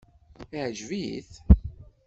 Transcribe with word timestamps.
Iɛǧeb-it? 0.57 1.31